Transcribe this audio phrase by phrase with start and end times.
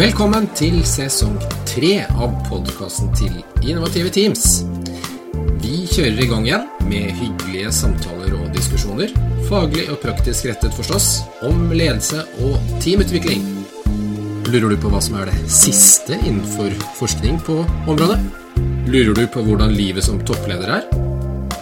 [0.00, 1.34] Velkommen til sesong
[1.68, 4.62] tre av podkasten til Innovative Teams.
[5.60, 9.12] Vi kjører i gang igjen med hyggelige samtaler og diskusjoner,
[9.50, 11.08] faglig og praktisk rettet forstås,
[11.44, 13.44] om ledelse og teamutvikling.
[14.48, 18.16] Lurer du på hva som er det siste innenfor forskning på området?
[18.88, 20.88] Lurer du på hvordan livet som toppleder er?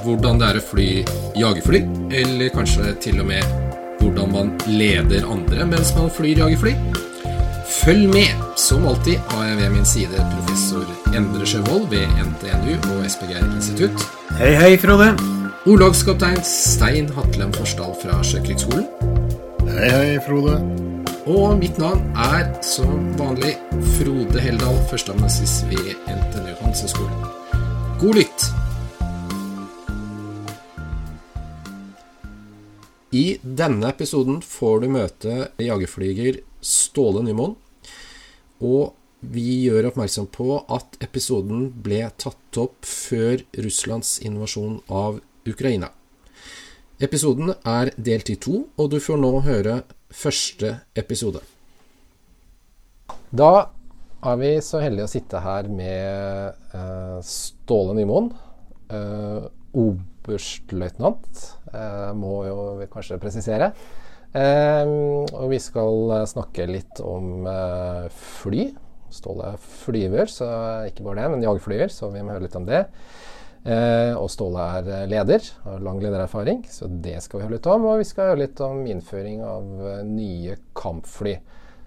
[0.06, 0.88] Hvordan det er å fly
[1.42, 1.82] jagerfly?
[2.22, 3.42] Eller kanskje til og med
[3.98, 6.78] hvordan man leder andre mens man flyr jagerfly?
[7.68, 8.28] Følg med!
[8.56, 10.86] Som alltid har jeg ved min side professor
[11.16, 14.04] Endre Sjøvold ved NTNU og SPGR institutt.
[14.38, 15.10] Hei, hei, Frode.
[15.68, 18.88] Orlogskaptein Stein Hatlem Forsdal fra Sjøkrigsskolen.
[19.68, 20.56] Hei, hei, Frode.
[21.28, 23.52] Og mitt navn er som vanlig
[23.98, 27.28] Frode Heldal, førsteamanuensis ved NTNU Hanseskolen.
[28.00, 28.48] God lytt!
[33.12, 37.54] I denne episoden får du møte jagerflyger Ståle Nymoen.
[38.64, 45.90] Og vi gjør oppmerksom på at episoden ble tatt opp før Russlands invasjon av Ukraina.
[47.02, 51.42] Episoden er delt i to, og du får nå høre første episode.
[53.30, 53.68] Da
[54.26, 58.32] er vi så heldige å sitte her med uh, Ståle Nymoen.
[58.90, 59.46] Uh,
[59.78, 61.42] Oberstløytnant,
[61.74, 62.58] uh, må jo
[62.90, 63.72] kanskje presisere.
[64.36, 64.90] Eh,
[65.32, 68.06] og vi skal snakke litt om eh,
[68.42, 68.68] fly.
[69.08, 70.46] Ståle flyver, så
[70.90, 72.82] ikke bare det, men jagerflyver, så vi må høre litt om det.
[73.64, 77.86] Eh, og Ståle er leder, har lang ledererfaring, så det skal vi høre litt om.
[77.88, 81.38] Og vi skal høre litt om innføring av eh, nye kampfly.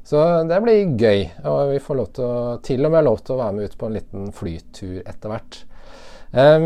[0.03, 1.27] Så det blir gøy.
[1.45, 3.77] Og vi får lov til, å, til og med lov til å være med ut
[3.77, 5.59] på en liten flytur etter hvert.
[6.31, 6.59] Eh,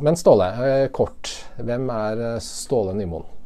[0.00, 1.34] men Ståle, eh, kort.
[1.60, 3.37] Hvem er eh, Ståle Nymoen?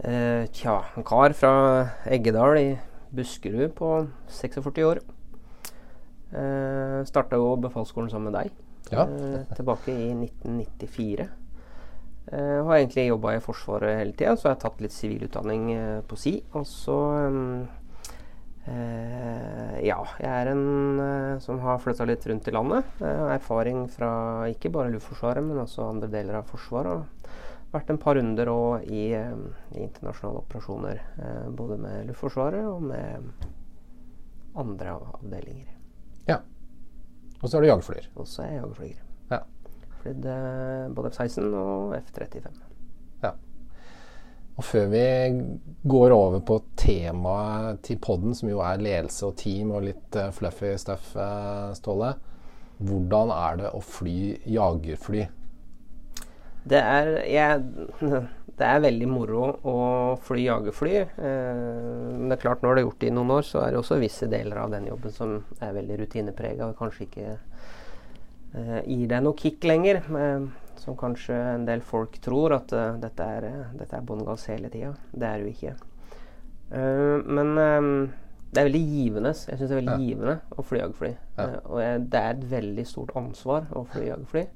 [0.00, 1.50] Eh, tja, en kar fra
[2.08, 2.68] Eggedal i
[3.12, 3.90] Buskerud på
[4.32, 5.00] 46 år.
[6.32, 8.50] Eh, Starta jo befalsskolen sammen med deg
[8.92, 9.02] Ja.
[9.04, 11.28] eh, tilbake i 1994.
[12.32, 16.00] Eh, har egentlig jobba i Forsvaret hele tida, så jeg har tatt litt sivilutdanning eh,
[16.02, 16.42] på si.
[16.54, 16.96] Og så
[17.28, 17.68] mm,
[18.68, 22.84] eh, Ja, jeg er en eh, som har flytta litt rundt i landet.
[23.00, 27.04] Jeg har erfaring fra ikke bare Luftforsvaret, men også andre deler av Forsvaret.
[27.70, 29.34] Vært en par runder og i, eh,
[29.76, 31.02] i internasjonale operasjoner.
[31.22, 33.30] eh, både med Luftforsvaret og med
[34.56, 35.68] andre avdelinger.
[36.26, 36.40] Ja.
[37.40, 38.08] Og så er du jagerflyer.
[38.16, 39.04] Og så er jeg jagerflyger.
[39.30, 39.38] Ja.
[40.02, 42.58] Flydd eh, både F-16 og F-35.
[43.22, 43.32] ja.
[44.56, 45.04] Og før vi
[45.88, 50.74] går over på temaet til podden, som jo er ledelse og team og litt fluffy
[50.76, 51.14] stuff,
[51.74, 52.14] Ståle.
[52.78, 55.28] Hvordan er det å fly jagerfly?
[56.70, 57.64] Det er, jeg,
[58.60, 59.76] det er veldig moro å
[60.22, 60.96] fly jagerfly.
[61.02, 61.66] Eh,
[62.14, 63.82] men det er klart når du har gjort det i noen år, så er det
[63.82, 69.06] også visse deler av den jobben som er veldig rutineprega og kanskje ikke eh, gir
[69.10, 70.02] deg noe kick lenger.
[70.06, 70.50] Eh,
[70.80, 74.46] som kanskje en del folk tror at uh, dette er, eh, dette er bånn gass
[74.48, 74.94] hele tida.
[75.12, 75.74] Det er det jo ikke.
[76.70, 77.90] Uh, men um,
[78.50, 79.34] det er veldig givende.
[79.34, 80.06] Jeg syns det er veldig Ja.
[80.06, 81.10] givende å fly jagerfly.
[81.36, 81.48] Ja.
[81.66, 84.46] Og jeg, det er et veldig stort ansvar å fly jagerfly.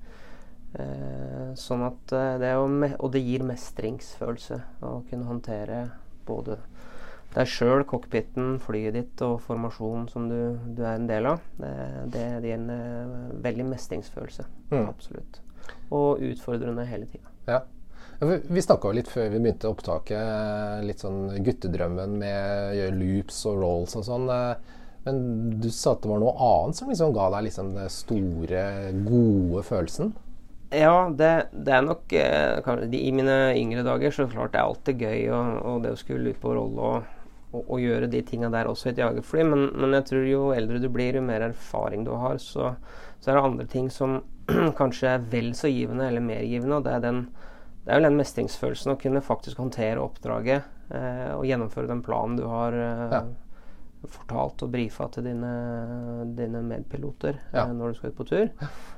[0.74, 2.64] Eh, sånn at eh, det er jo
[2.98, 5.84] Og det gir mestringsfølelse å kunne håndtere
[6.26, 6.56] både
[7.34, 11.42] deg sjøl, cockpiten, flyet ditt og formasjonen som du, du er en del av.
[11.58, 11.70] Det,
[12.14, 14.46] det, gir en eh, veldig mestringsfølelse.
[14.70, 14.84] Mm.
[14.86, 15.40] Absolutt.
[15.94, 17.30] Og utfordrende hele tida.
[17.50, 17.64] Ja.
[18.22, 23.58] Vi, snakka litt før vi begynte opptaket, litt sånn guttedrømmen med å gjøre loops og
[23.60, 24.30] rolls og sånn.
[25.04, 25.18] Men
[25.60, 28.62] du sa at det var noe annet som liksom ga deg liksom den store,
[29.04, 30.14] gode følelsen?
[30.74, 35.04] Ja, det, det er nok eh, I mine yngre dager så klart det er alltid
[35.04, 37.08] gøy og, og det å skulle ut på rolle og,
[37.52, 39.44] og, og gjøre de tinga der også i et jagerfly.
[39.48, 42.74] Men, men jeg tror jo eldre du blir, jo mer erfaring du har, så,
[43.20, 44.20] så er det andre ting som
[44.80, 46.80] kanskje er vel så givende eller mer givende.
[46.80, 47.22] Og det er, den,
[47.84, 52.38] det er vel den mestringsfølelsen å kunne faktisk håndtere oppdraget eh, og gjennomføre den planen
[52.40, 53.24] du har eh, Ja.
[54.10, 55.50] Fortalt og brifa til dine,
[56.36, 57.64] dine medpiloter Ja.
[57.66, 58.48] eh, når du skal ut på tur.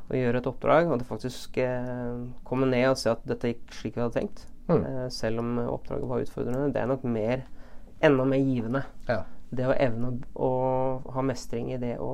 [0.09, 3.73] Og gjøre et oppdrag, og det faktisk eh, komme ned og se at dette gikk
[3.75, 4.47] slik vi hadde tenkt.
[4.69, 4.85] Mm.
[4.85, 6.73] Eh, selv om oppdraget var utfordrende.
[6.73, 7.45] Det er nok mer,
[8.03, 8.85] enda mer givende.
[9.09, 9.23] Ja.
[9.51, 10.51] Det å evne å,
[11.07, 12.11] å ha mestring i det å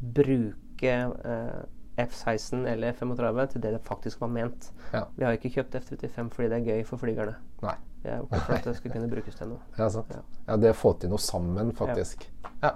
[0.00, 0.92] bruke
[1.24, 1.62] eh,
[1.98, 4.70] F-16 eller F-35 til det det faktisk var ment.
[4.92, 5.04] Ja.
[5.16, 7.36] Vi har ikke kjøpt F-35 fordi det er gøy for flygerne.
[7.62, 7.76] Nei.
[8.02, 9.62] Vi har gjort det for at det skulle kunne brukes til noe.
[9.80, 10.10] Ja, sant.
[10.12, 10.20] Ja.
[10.50, 12.26] Ja, det å få til noe sammen, faktisk.
[12.62, 12.74] Ja.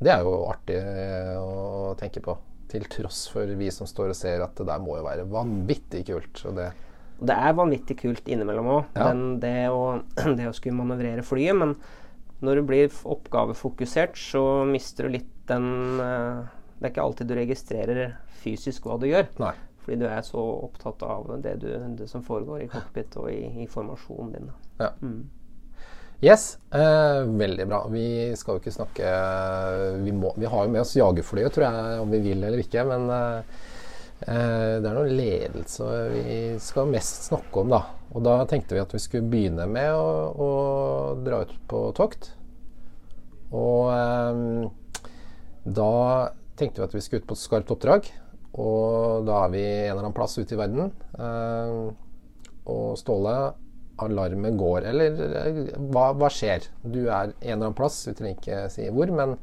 [0.00, 2.34] Det er jo artig eh, å tenke på.
[2.72, 6.02] Til tross for vi som står og ser at det der må jo være vanvittig
[6.08, 6.40] kult.
[6.50, 6.70] Og det,
[7.20, 9.12] Det er vanvittig kult innimellom òg, Ja.
[9.40, 10.02] det, å-
[10.40, 11.54] det å skulle manøvrere flyet.
[11.60, 11.76] Men
[12.44, 16.42] Når du blir oppgavefokusert, så mister du litt den eh,
[16.80, 19.26] Det er ikke alltid du registrerer fysisk hva du gjør.
[19.42, 19.54] Nei.
[19.82, 23.42] Fordi du er så opptatt av det, du, det som foregår i cockpit og i,
[23.62, 24.54] i formasjonen din.
[24.80, 24.94] Ja.
[25.02, 25.26] Mm.
[26.24, 27.82] Yes, eh, veldig bra.
[27.92, 29.10] Vi skal jo ikke snakke
[30.00, 32.86] vi, må, vi har jo med oss jagerflyet, tror jeg, om vi vil eller ikke.
[32.88, 33.58] Men eh,
[34.24, 37.82] eh, det er noe ledelse vi skal mest snakke om, da.
[38.16, 40.50] Og da tenkte vi at vi skulle begynne med å, å
[41.20, 42.32] dra ut på tokt.
[43.52, 44.66] Og eh,
[45.78, 45.92] da
[46.56, 48.08] tenkte vi at vi skulle ut på skarpt oppdrag.
[48.56, 50.92] Og da er vi en eller annen plass ute i verden.
[51.20, 51.80] Eh,
[52.72, 53.36] og Ståle,
[54.02, 55.60] alarmen går, eller eh,
[55.92, 56.68] hva, hva skjer?
[56.82, 59.36] Du er en eller annen plass, vi trenger ikke si hvor, men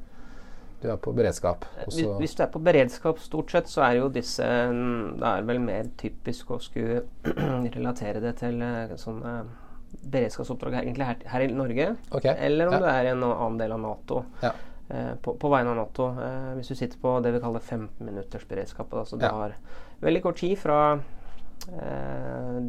[0.83, 1.65] du er på beredskap.
[1.85, 5.29] Og Hvis, hvis du er på beredskap stort sett, så er jo disse mm, Det
[5.29, 7.05] er vel mer typisk å skulle
[7.77, 9.37] relatere det til eh, sånne
[9.93, 11.87] beredskapsoppdrag egentlig her, her i Norge.
[12.09, 12.35] Okay.
[12.49, 12.81] Eller om ja.
[12.81, 14.23] du er i en annen del av Nato.
[14.41, 14.51] Ja.
[14.93, 16.07] Eh, på, på vegne av Nato.
[16.21, 18.93] Eh, hvis du sitter på det vi kaller 15 minutters beredskap.
[18.93, 19.31] Altså du Ja.
[19.31, 19.55] har
[20.01, 20.79] veldig kort tid fra
[21.71, 22.59] eh,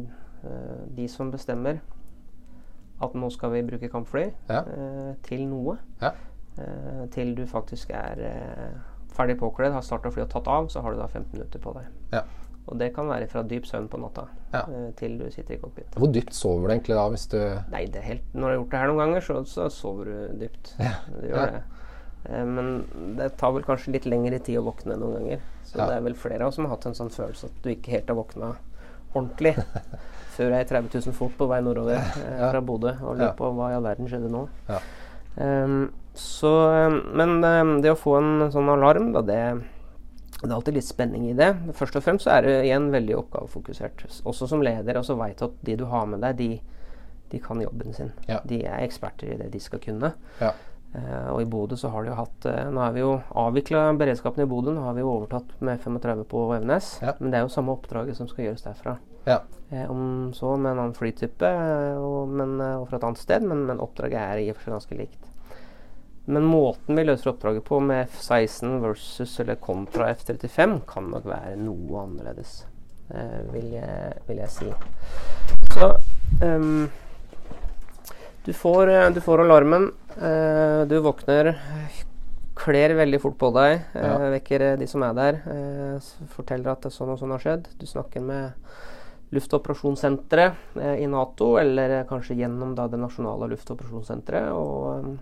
[0.95, 1.79] de som bestemmer
[3.03, 4.61] at nå skal vi bruke kampfly, Ja.
[4.61, 5.77] eh, til noe.
[6.01, 6.11] Ja.
[6.57, 8.15] Eh, til du faktisk er
[9.15, 11.73] ferdig påkledd, har starta flyet og tatt av, så har du da 15 minutter på
[11.73, 11.85] deg.
[12.13, 12.21] Ja.
[12.67, 14.63] Og det kan være fra dyp søvn på natta Ja.
[14.97, 15.91] til du sitter i cockpit.
[15.95, 17.37] Hvor dypt sover du egentlig da, hvis du
[17.71, 20.05] Nei, det er helt, når du har gjort det her noen ganger, så, så sover
[20.05, 20.73] du dypt.
[20.77, 21.45] Du gjør Ja.
[21.51, 21.63] det.
[22.29, 22.85] Eh, men
[23.17, 25.43] det tar vel kanskje litt lengre tid å våkne noen ganger.
[25.65, 25.87] Så Ja.
[25.89, 27.91] det er vel flere av oss som har hatt en sånn følelse at du ikke
[27.95, 28.55] helt har våkna
[29.15, 29.55] ordentlig
[30.35, 33.51] før jeg er 30 000 fot på vei nordover eh, fra Bodø og lurer på
[33.55, 34.47] hva i all verden skjedde nå.
[34.69, 34.79] Ja.
[35.35, 39.39] Um, så, ehm, men um, det å få en sånn alarm, da, det,
[40.39, 41.49] det er alltid litt spenning i det.
[41.75, 44.05] Først og fremst så er det igjen veldig oppgavefokusert.
[44.23, 46.49] Også som leder, og så veit at de du har med deg, de,
[47.33, 48.13] de kan jobben sin.
[48.29, 48.39] Ja.
[48.47, 50.13] De er eksperter i det de skal kunne.
[50.39, 50.53] Ja.
[50.95, 53.87] Eh, og i Bodø så har de jo hatt eh, Nå har vi jo avvikla
[53.99, 54.71] beredskapen i Bodø.
[54.75, 56.95] Nå har vi jo overtatt med 35 på Evenes.
[57.03, 57.15] Ja.
[57.19, 58.97] Men det er jo samme oppdraget som skal gjøres derfra.
[59.25, 59.41] Ja.
[59.71, 61.53] Eh, om så med en annen flytype
[61.99, 64.77] og, men, og fra et annet sted, men, men oppdraget er i og for seg
[64.77, 65.31] ganske likt.
[66.25, 71.53] Men måten vi løser oppdraget på med F-16 versus eller kontra F-35 kan nok være
[71.61, 72.63] noe annerledes,
[73.13, 74.71] eh, vil, jeg, vil jeg si.
[75.75, 75.91] Så
[76.41, 76.87] ehm,
[78.45, 79.91] du, får, eh, du får alarmen.
[80.17, 81.55] eh, du våkner,
[82.55, 84.17] kler veldig fort på deg, eh, Ja.
[84.31, 85.41] vekker de som er der.
[86.29, 87.67] forteller at sånn og sånn har skjedd.
[87.79, 88.53] Du snakker med
[89.31, 90.55] luftoperasjonssenteret
[90.99, 94.51] i Nato, eller kanskje gjennom da, det nasjonale luftoperasjonssenteret.
[94.51, 95.17] Og,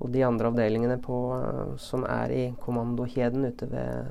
[0.00, 4.06] og de andre avdelingene på, som er i kommandokjeden ute ved,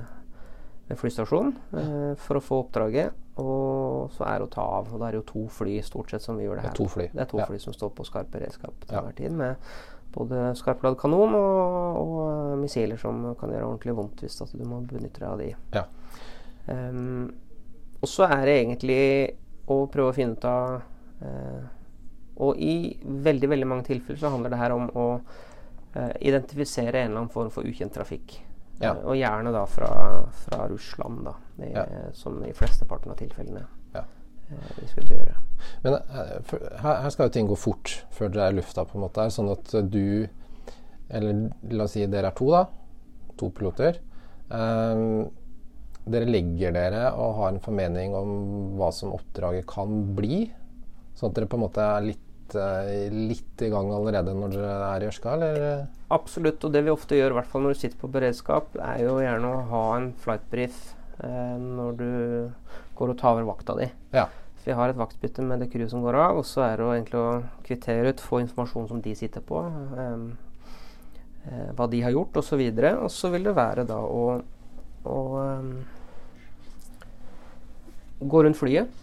[0.91, 3.17] ved flystasjonen eh, for å få oppdraget.
[3.41, 4.91] Og så er det å ta av.
[4.93, 6.75] Og da er det jo to fly stort sett som vi gjør det Det her.
[6.75, 7.07] er to fly.
[7.13, 7.45] Det er to Ja.
[7.49, 9.11] fly som står på skarp beredskap til Ja.
[9.15, 9.31] tid.
[9.31, 9.55] Med
[10.11, 15.19] både skarpladd kanon og, og missiler som kan gjøre ordentlig vondt hvis du må benytte
[15.23, 15.55] deg av de.
[15.73, 15.85] Ja.
[16.67, 17.33] Um,
[18.01, 19.35] og så er det egentlig
[19.71, 20.81] å prøve å finne ut av
[21.23, 21.63] uh,
[22.41, 25.07] Og i veldig veldig mange tilfeller så handler det her om å
[25.95, 28.39] uh, identifisere en eller annen form for ukjent trafikk.
[28.81, 28.93] Ja.
[28.95, 29.89] Eh, og gjerne da fra,
[30.45, 31.35] fra Russland, da.
[31.61, 31.85] I, Ja.
[32.17, 34.03] Som i flesteparten av tilfellene Ja.
[34.49, 35.35] eh, vi skal gjøre.
[35.83, 38.85] Men eh, for, her, her skal jo ting gå fort før dere er i lufta,
[38.85, 39.27] på en måte.
[39.33, 40.27] Sånn at du
[41.11, 42.65] Eller la oss si dere er to, da.
[43.37, 43.97] To piloter.
[44.49, 45.29] Um,
[46.07, 48.31] dere legger dere og har en formening om
[48.79, 50.45] hva som oppdraget kan bli?
[51.19, 52.23] Sånn at dere på en måte er litt,
[52.59, 55.85] eh, litt i gang allerede når dere er i Ørska, eller?
[56.11, 56.63] Absolutt.
[56.67, 59.19] Og det vi ofte gjør, i hvert fall når du sitter på beredskap, er jo
[59.23, 60.77] gjerne å ha en flightbrief
[61.23, 62.11] eh, når du
[62.99, 63.89] går og tar over vakta di.
[64.15, 64.27] Ja.
[64.61, 66.93] Vi har et vaktbytte med det crewet som går av, og så er det jo
[66.93, 67.29] egentlig å
[67.65, 69.63] kvittere ut, få informasjon som de sitter på,
[70.03, 70.25] eh,
[71.49, 72.61] eh, hva de har gjort osv.
[72.61, 74.25] Og, så og så vil det være da å,
[75.09, 75.71] å um,
[78.21, 79.00] gå rundt flyet.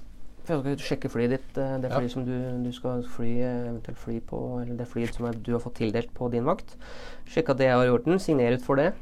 [0.49, 1.99] For jeg skal sjekke flyet ditt, Det det Ja.
[2.00, 2.33] flyet som du,
[2.64, 6.12] du skal fly, eh, eventuelt fly på, eller det flyet som du har fått tildelt
[6.17, 6.76] på din vakt.
[7.28, 8.95] Sjekke at det er i orden, signere ut for det.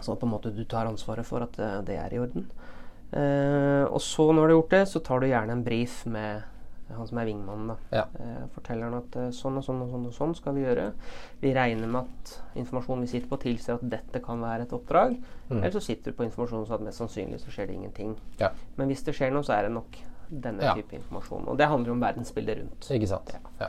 [0.00, 2.48] Sånn at på en måte du tar ansvaret for at eh, det er i orden.
[3.12, 6.42] Eh, og så når du har gjort det, så tar du gjerne en brief med
[6.94, 7.68] han som er vingmannen.
[7.68, 7.76] da.
[7.92, 8.04] Ja.
[8.20, 10.92] Eh, forteller han at eh, sånn og sånn og sånn og sånn skal vi gjøre.
[11.40, 15.16] Vi regner med at informasjonen vi sitter på tilsier at dette kan være et oppdrag.
[15.50, 15.60] Mm.
[15.62, 18.16] Eller så sitter du på informasjon så at mest sannsynlig så skjer det ingenting.
[18.40, 18.50] Ja.
[18.76, 19.96] Men hvis det skjer noe, så er det nok
[20.40, 20.74] denne Ja.
[20.74, 21.48] type informasjon.
[21.48, 22.90] Og det handler om verdensbildet rundt.
[22.90, 23.34] Ikke sant?
[23.60, 23.68] Ja.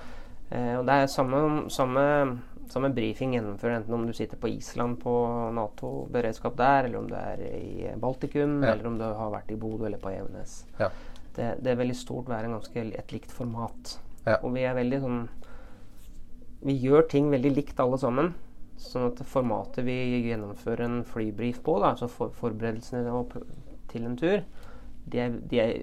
[0.52, 5.00] Eh, og det er samme, samme, samme brifing gjennomfører enten om du sitter på Island
[5.02, 5.14] på
[5.54, 9.86] Nato-beredskap der, eller om du er i Baltikum, eller om du har vært i Bodø
[9.86, 10.66] eller på Evenes.
[10.80, 10.90] Ja.
[11.36, 13.98] Det, det er veldig stort være ganske et likt format.
[14.26, 14.38] Ja.
[14.42, 15.28] Og vi er veldig sånn
[16.66, 18.34] vi gjør ting veldig likt alle sammen.
[18.82, 19.96] Sånn at formatet vi
[20.26, 23.06] gjennomfører en flybrief på, da, altså for, forberedelsene
[23.92, 24.42] til en tur,
[25.12, 25.74] de er, de er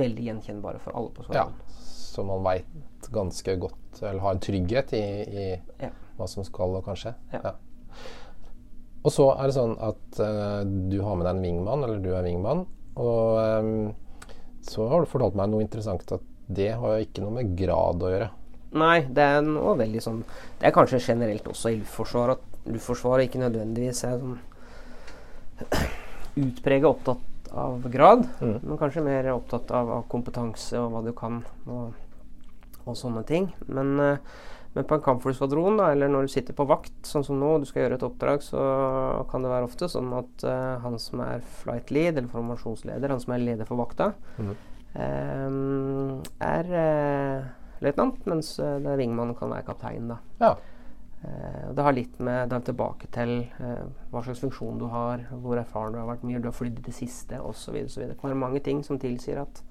[0.00, 1.46] veldig gjenkjennbare for alle på Ja,
[1.80, 5.46] så man veit ganske godt, eller har en trygghet i, i
[5.82, 5.90] Ja.
[6.18, 7.14] hva som skal og kan skje.
[7.32, 7.54] Ja.
[9.06, 12.10] Og så er det sånn at uh, du har med deg en wingman, eller du
[12.10, 12.64] er wingman.
[12.98, 13.94] Og um,
[14.66, 18.02] så har du fortalt meg noe interessant at det har jo ikke noe med grad
[18.02, 18.28] å gjøre.
[18.76, 20.18] Nei, det er noe veldig sånn
[20.58, 24.40] Det er kanskje generelt også i Luftforsvaret at Luftforsvaret ikke nødvendigvis er sånn
[26.46, 27.22] utpreget opptatt
[27.52, 28.60] av grad, Mm.
[28.62, 31.94] men kanskje mer opptatt av, av kompetanse og hva du kan og,
[32.84, 33.48] og sånne ting.
[33.66, 34.18] Men, eh,
[34.74, 37.66] men på en kampflyskvadron, eller når du sitter på vakt, sånn som nå, og du
[37.66, 38.60] skal gjøre et oppdrag, så
[39.30, 43.22] kan det være ofte sånn at uh, han som er flight lead, eller formasjonsleder, han
[43.22, 44.50] som er leder for vakta, mm.
[45.00, 47.48] um, er uh,
[47.80, 50.12] løytnant, mens uh, det er wingmannen kan være kaptein.
[50.12, 50.20] da.
[50.44, 50.52] Ja.
[51.24, 55.24] Eh, det har litt med det er tilbake til eh, hva slags funksjon du har,
[55.32, 57.78] hvor erfaren du har vært, mye du har flydd i det siste osv.
[57.88, 59.62] Det kan være mange ting som tilsier at,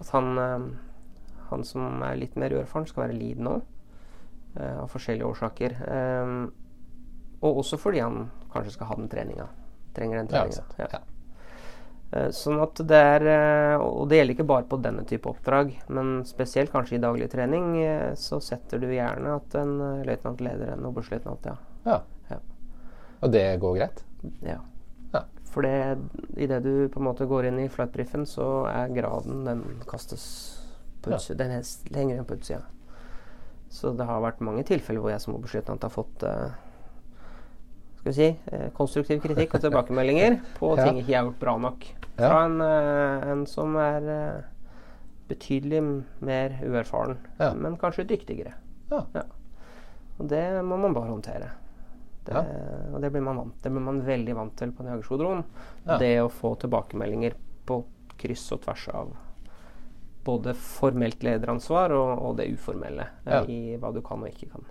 [0.00, 0.66] at han, eh,
[1.50, 3.60] han som er litt mer uerfaren, skal være lead nå.
[4.52, 5.74] av forskjellige årsaker.
[7.40, 9.46] Og også fordi han kanskje skal ha den treninga.
[9.96, 10.64] Trenger den treninga.
[10.76, 11.00] Ja.
[12.12, 15.72] Eh, Sånn at det er eh, Og det gjelder ikke bare på denne type oppdrag,
[15.88, 20.74] men spesielt kanskje i daglig trening, eh, så setter du gjerne at en løytnant leder
[20.74, 21.56] en oberstløytnant, ja.
[21.88, 22.02] ja.
[22.30, 22.40] Ja.
[23.22, 24.04] Og det går greit?
[24.44, 24.60] ja.
[25.12, 25.26] Ja.
[25.52, 25.98] For det
[26.40, 30.22] idet du på en måte går inn i flightbriefen, så er graden Den kastes
[31.04, 31.42] på utsida.
[31.42, 32.62] Den er lenger enn på utsida.
[33.72, 36.56] Så det har vært mange tilfeller hvor jeg som oberstløytnant har fått eh,
[38.02, 40.84] skal vi si, eh, konstruktiv kritikk og tilbakemeldinger på Ja.
[40.88, 41.86] ting ikke jeg har gjort bra nok.
[42.18, 42.28] Ja.
[42.28, 44.42] Fra en, eh, en som er eh,
[45.30, 45.82] betydelig
[46.20, 47.52] mer uerfaren, Ja.
[47.54, 48.54] men kanskje dyktigere.
[48.90, 49.04] Ja.
[50.18, 51.50] Og det må man bare håndtere.
[52.24, 52.42] Det, Ja.
[52.94, 55.44] Og det blir man vant Det blir man veldig vant til på en jagerskodron.
[55.86, 55.96] Ja.
[55.98, 57.34] Det å få tilbakemeldinger
[57.66, 57.84] på
[58.18, 59.08] kryss og tvers av
[60.24, 63.40] både formelt lederansvar og, og det uformelle Ja.
[63.44, 64.64] i hva du kan og ikke kan.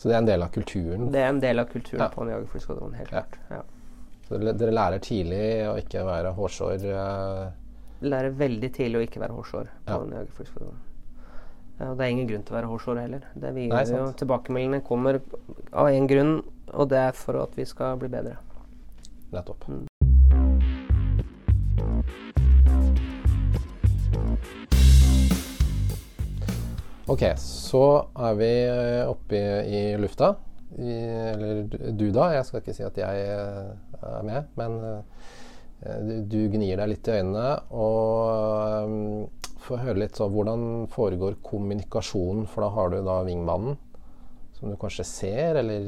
[0.00, 1.10] Så det er en del av kulturen?
[1.12, 2.08] Det er en del av kulturen Ja.
[2.08, 2.94] på en jagerflyskvadron.
[2.96, 3.34] Helt klart.
[3.50, 3.58] Ja.
[4.28, 6.84] Så dere lærer tidlig å ikke være hårsår?
[6.88, 7.50] eh,
[8.00, 9.98] Lærer veldig tidlig å ikke være hårsår på Ja.
[10.00, 10.78] en jagerflyskvadron.
[11.80, 13.20] Og det er ingen grunn til å være hårsår heller.
[13.36, 14.06] Det vi Nei, jo.
[14.12, 15.20] Tilbakemeldingene kommer
[15.72, 16.42] av én grunn,
[16.72, 18.36] og det er for at vi skal bli bedre.
[19.32, 19.64] Nettopp.
[19.68, 19.86] Mm.
[27.10, 27.82] Ok, så
[28.22, 30.34] er vi eh, oppe i, i lufta.
[30.78, 30.92] I,
[31.32, 31.64] eller
[31.98, 32.28] du- da.
[32.36, 33.72] Jeg skal ikke si at jeg eh,
[34.06, 37.48] er med, men eh, du, gnir deg litt i øynene.
[37.74, 43.78] Og um, få høre litt sånn hvordan foregår kommunikasjonen, for da har du da vingmannen.
[44.60, 45.86] Som du kanskje ser, eller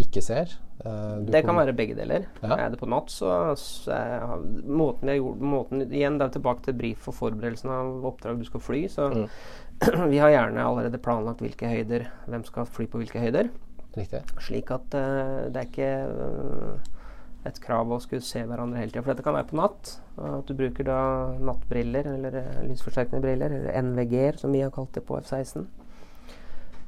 [0.00, 0.54] ikke ser.
[0.80, 2.24] Uh, Det kan være begge deler.
[2.40, 2.56] Ja.
[2.64, 3.28] Er det på natt, så,
[3.60, 8.08] så er, måten jeg gjorde måten, Igjen, det er tilbake til brief og forberedelsen av
[8.08, 8.82] oppdrag du skal fly.
[8.92, 9.28] Så Mm.
[10.12, 13.50] vi har gjerne allerede planlagt hvilke høyder, hvem skal fly på hvilke høyder.
[13.96, 14.22] Riktig.
[14.44, 16.92] Slik at uh, det er ikke uh,
[17.46, 19.04] et krav å skulle se hverandre hele tida.
[19.04, 19.92] For dette kan være på natt.
[20.18, 20.98] At du bruker da
[21.46, 25.66] nattbriller eller eh, lysforsterkende briller, eller NVG-er som vi har kalt det på F-16.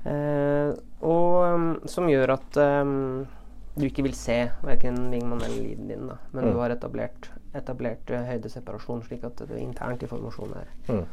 [0.09, 0.73] Uh,
[1.05, 3.27] og um, som gjør at um,
[3.79, 6.17] du ikke vil se verken vingmann eller liden din, da.
[6.33, 6.53] men Mm.
[6.55, 11.05] du har etablert, etablert høydeseparasjon, slik at du internt i formasjonen er, Mm.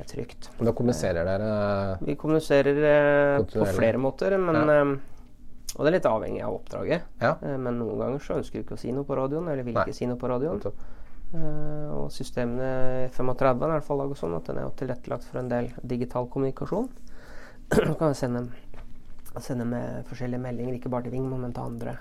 [0.00, 0.48] Er trygt.
[0.58, 4.80] Da kommuniserer dere Vi kommuniserer eh, på flere måter, men, Ja.
[4.82, 4.94] eh,
[5.74, 7.02] og det er litt avhengig av oppdraget.
[7.20, 7.36] Ja.
[7.42, 9.74] Eh, men noen ganger så ønsker du ikke å si noe på radioen, eller vil
[9.74, 9.84] Nei.
[9.86, 10.60] ikke si noe på radioen.
[11.34, 15.24] Eh, og systemene 35 er i hvert fall laget sånn at den er jo tilrettelagt
[15.24, 16.88] for en del digital kommunikasjon.
[17.74, 18.44] Så kan sende,
[19.40, 21.96] sende med forskjellige meldinger, ikke bare til Vingmo, men til andre.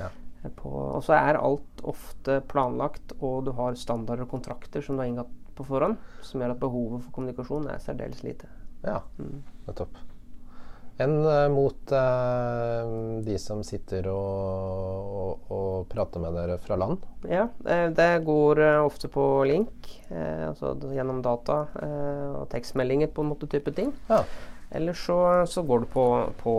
[0.00, 0.10] Ja.
[0.44, 5.02] Eh, og så er alt ofte planlagt, og du har standarder og kontrakter som du
[5.04, 8.48] har inngått på forhånd, som gjør at behovet for kommunikasjon er særdeles lite.
[8.84, 9.40] Ja, Mm.
[9.66, 9.96] nettopp.
[10.98, 12.92] Enn eh, mot eh,
[13.26, 17.02] de som sitter og, og, og prater med dere fra land?
[17.28, 21.58] Ja, eh, det går ofte på link, eh, altså gjennom data
[22.40, 23.92] og tekstmeldinger på en måte type ting.
[24.08, 24.22] Ja.
[24.72, 26.06] Eller så, så går det på,
[26.40, 26.54] på,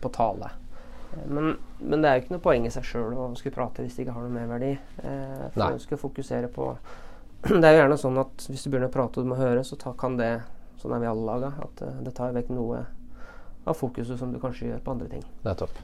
[0.00, 0.48] på tale.
[1.28, 3.94] Men, men det er jo ikke noe poeng i seg sjøl å skulle prate hvis
[3.96, 4.72] det ikke har noe merverdi.
[5.04, 5.74] Eh, for Nei.
[5.76, 6.72] å skulle fokusere på
[7.62, 9.64] Det er jo gjerne sånn at hvis du begynner å prate og du må høre,
[9.64, 10.34] så ta, kan det
[10.76, 11.48] Sånn er vi alle laga.
[11.64, 12.82] At eh, det tar vekk noe
[13.64, 15.22] av fokuset som du kanskje gjør på andre ting.
[15.46, 15.78] Nettopp.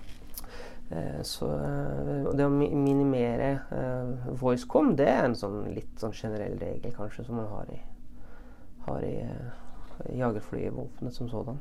[0.93, 6.59] Eh, så eh, det å minimere eh, voicecom, det er en sånn litt sånn generell
[6.61, 7.81] regel kanskje som man har i,
[8.85, 11.61] har i, eh, jagerflyvåpenet som sådan.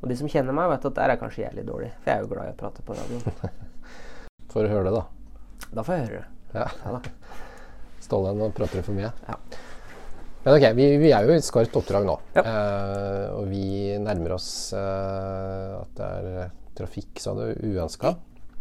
[0.00, 1.92] Og de som kjenner meg, vet at der er kanskje jeg litt dårlig.
[2.00, 3.20] For jeg er jo glad i å prate på radio.
[4.50, 5.70] Får du høre det, da.
[5.70, 6.58] Da får jeg høre det.
[6.58, 6.66] Ja.
[6.82, 7.48] Ja da.
[8.10, 9.12] Ståle, nå prater du for mye.
[9.28, 9.36] Ja.
[10.42, 12.16] Men ok, vi, vi er jo i et skarpt oppdrag nå.
[12.34, 12.42] Ja.
[12.42, 16.50] Eh, og vi nærmer oss eh, at det er
[16.80, 18.16] trafikk, sa du, uønska.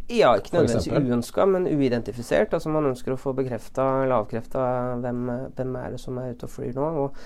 [0.09, 2.53] Ja, ikke nødvendigvis uønska, men uidentifisert.
[2.53, 4.65] Altså Man ønsker å få bekrefta eller avkrefta
[5.01, 5.21] hvem,
[5.57, 6.89] hvem er det som er ute og flyr nå.
[7.05, 7.19] Og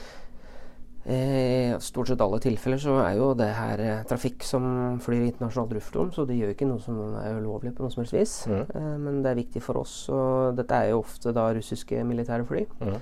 [1.06, 4.66] eh, stort sett alle tilfeller så er jo det her eh, trafikk som
[5.04, 8.04] flyr i internasjonalt luftrom, så det gjør ikke noe som er ulovlig på noe som
[8.04, 8.36] helst vis.
[8.48, 8.64] Mm.
[8.64, 12.48] Eh, men det er viktig for oss, og dette er jo ofte da russiske militære
[12.50, 12.66] fly.
[12.84, 12.98] Mm.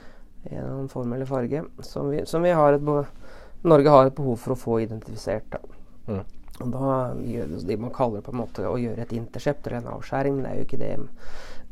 [0.50, 1.64] I en annen form eller farge.
[1.86, 2.80] Som vi, som vi har
[3.62, 5.54] Norge har et behov for å få identifisert.
[5.54, 5.60] da.
[6.10, 6.24] Mm.
[6.62, 6.94] Og da
[7.26, 9.94] gjør det det man kaller det på en måte å gjøre et intercept eller en
[9.96, 10.38] avskjæring.
[10.38, 10.94] Men det er jo ikke det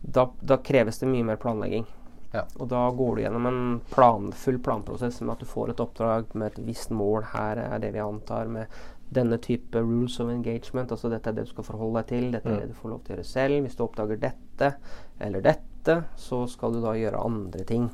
[0.00, 1.86] da, da kreves det mye mer planlegging.
[2.34, 2.42] Ja.
[2.58, 3.60] Og da går du gjennom en
[3.92, 7.28] planfull planprosess med at du får et oppdrag med et visst mål.
[7.30, 8.66] Her er det vi antar med
[9.14, 10.90] denne type rules of engagement.
[10.90, 12.30] Altså dette er det du skal forholde deg til.
[12.34, 12.60] Dette er Mm.
[12.64, 13.62] det du får lov til å gjøre selv.
[13.62, 14.74] Hvis du oppdager dette
[15.20, 17.90] eller dette, så skal du da gjøre andre ting.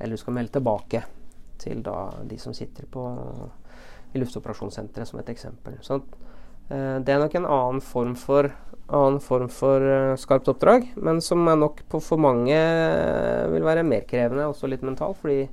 [0.00, 1.04] Eller du skal melde tilbake
[1.58, 3.04] til da de som sitter på
[4.14, 5.78] i luftoperasjonssenteret, som et eksempel.
[5.82, 6.00] Så
[6.70, 8.50] eh, det er nok en annen form for
[8.86, 13.64] annen form for eh, skarpt oppdrag, men som er nok på for mange eh, vil
[13.64, 15.46] være mer krevende, også litt mentalt, fordi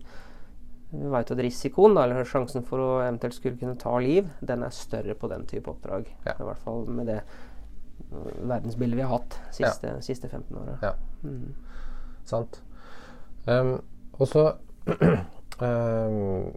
[0.91, 4.65] vi vet at risikoen, da, eller sjansen for å eventuelt skulle kunne ta liv, den
[4.67, 6.09] er større på den type oppdrag.
[6.25, 6.35] Ja.
[6.35, 10.75] I hvert fall med det øh, verdensbildet vi har hatt siste, siste 15 åra.
[10.83, 10.91] Ja.
[11.23, 11.53] Mm.
[12.27, 12.59] Sant.
[13.47, 13.77] Um,
[14.19, 14.43] og så
[15.63, 16.51] um,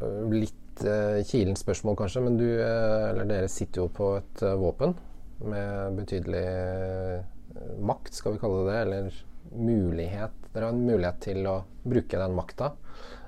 [0.36, 4.54] Litt uh, kilent spørsmål, kanskje, men du, uh, eller dere sitter jo på et uh,
[4.60, 4.94] våpen
[5.44, 9.18] med betydelig uh, makt, skal vi kalle det eller
[9.56, 10.34] mulighet.
[10.52, 12.72] Dere har en mulighet til å bruke den makta.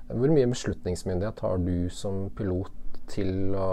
[0.09, 3.69] Hvor mye beslutningsmyndighet har du som pilot til å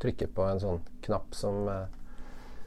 [0.00, 1.86] trykke på en sånn knapp som uh,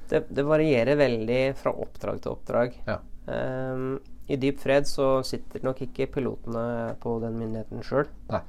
[0.10, 2.76] Det, det varierer veldig fra oppdrag til oppdrag.
[2.90, 3.00] Ja.
[3.26, 8.10] Um, I dyp fred så sitter nok ikke pilotene på den myndigheten sjøl.
[8.32, 8.44] Nei.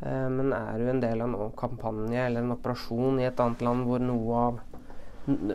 [0.00, 3.84] men er du en del av en kampanje eller en operasjon i et annet land
[3.84, 4.60] hvor noe av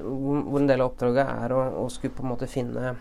[0.06, 2.96] hvor en del av oppdraget er å, å skulle på en måte finne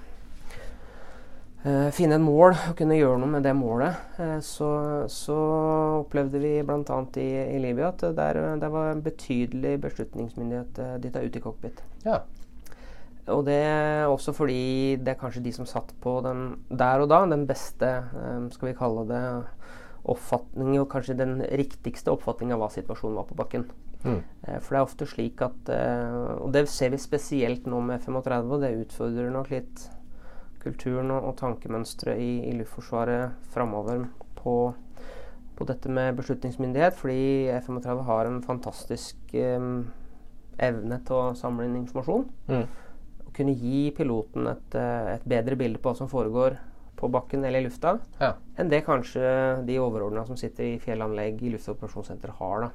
[1.65, 4.69] uh, finne en mål og kunne gjøre noe med det målet, Uh, så,
[5.11, 5.37] så
[6.05, 7.01] opplevde vi bl.a.
[7.19, 11.83] I, i Libya at der, der var en betydelig beslutningsmyndighet uh, dytta ut i cockpit.
[12.07, 12.21] Ja.
[13.33, 17.09] Og det er også fordi det er kanskje de som satt på den der og
[17.11, 19.25] da, den beste, um, skal vi kalle det,
[20.05, 23.65] oppfatning, og kanskje den riktigste oppfatning av hva situasjonen var på bakken.
[24.05, 24.21] Mm.
[24.47, 28.03] Eh, For det er ofte slik at eh, Og det ser vi spesielt nå med
[28.03, 29.87] F-35, og det utfordrer nok litt
[30.65, 34.07] kulturen og, og tankemønsteret i, i Luftforsvaret framover
[34.39, 34.55] på,
[35.57, 39.69] på dette med beslutningsmyndighet, fordi F-35 har en fantastisk eh,
[40.65, 42.29] evne til å samle inn informasjon.
[42.49, 42.65] Mm.
[43.27, 46.57] Og kunne gi piloten et, eh, et bedre bilde på hva som foregår
[46.97, 48.35] på bakken eller i lufta, Ja.
[48.57, 52.61] enn det kanskje de overordna som sitter i fjellanlegg i luftoperasjonssenteret har.
[52.69, 52.71] da.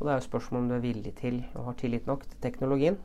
[0.00, 2.38] Og det er jo spørsmål om du er villig til og har tillit nok til
[2.40, 2.96] teknologien.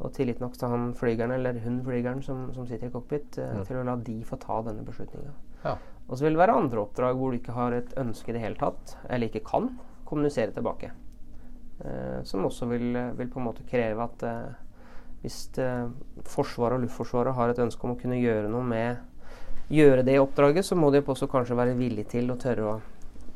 [0.00, 3.52] Og tillit nok til han flygeren eller hun flygeren som, som sitter i cockpit, eh,
[3.54, 3.64] Mm.
[3.68, 5.30] til å la de få ta denne beslutninga.
[5.64, 5.76] Ja.
[6.08, 8.40] Og så vil det være andre oppdrag hvor du ikke har et ønske i det
[8.42, 9.70] hele tatt, eller ikke kan,
[10.04, 10.90] kommunisere tilbake.
[11.84, 14.52] Eh, som også vil, vil på en måte kreve at eh,
[15.22, 15.88] hvis eh,
[16.24, 18.96] Forsvaret og Luftforsvaret har et ønske om å kunne gjøre noe med
[19.72, 22.74] Gjøre det oppdraget, så må de også kanskje være villige til å tørre å,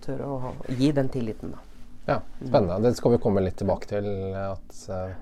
[0.05, 1.63] tørre å ha, gi den tilliten, da.
[2.09, 2.79] Ja, spennende.
[2.89, 4.07] Det skal vi komme litt tilbake til.
[4.33, 5.15] At eh,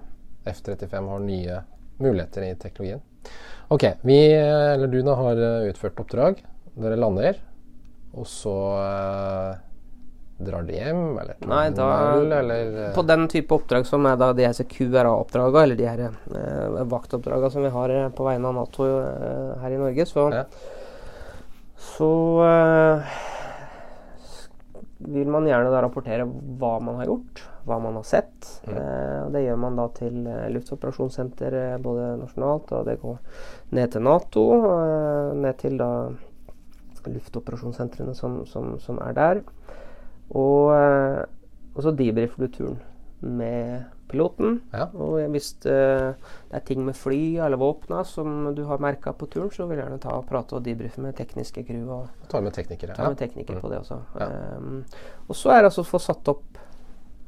[0.53, 1.61] F-35 har nye
[1.99, 3.03] muligheter i teknologien.
[3.75, 6.43] Ok, vi, eller du da, har eh, utført oppdrag.
[6.77, 7.41] Dere lander.
[8.17, 9.57] Og så eh,
[10.47, 11.89] drar de hjem, eller Nei, da,
[12.23, 16.83] eller På den type oppdrag som er da de her QRA-oppdraga, eller de her eh,
[16.93, 20.45] vaktoppdraga som vi har på vegne av Nato eh, her i Norge, så, Ja.
[21.97, 22.11] så
[22.47, 23.17] eh,
[24.99, 28.49] vil man gjerne da rapportere hva man har gjort, hva man har sett.
[28.65, 28.77] Mm.
[28.77, 33.19] Eh, og det gjør man da til eh, luftoperasjonssenter eh, både nasjonalt, og det går
[33.77, 35.91] ned til Nato, eh, ned til da
[37.07, 39.43] luftoperasjonssentrene som, som, som er der.
[40.35, 41.23] Og, eh,
[41.77, 42.81] og så debrifer du turen
[43.21, 44.61] med piloten.
[44.73, 44.87] Ja.
[44.95, 46.13] Og hvis eh,
[46.51, 49.79] det er ting med fly eller våpna som du har merka på turen, så vil
[49.81, 52.95] jeg gjerne ta og prate og debrife med tekniske crew og ta med teknikere?
[52.95, 53.55] ta med Ja.
[53.57, 53.61] Mm.
[53.61, 54.01] på det også.
[54.21, 54.31] Ja.
[54.57, 54.85] Um,
[55.29, 56.59] og så er det altså å få satt opp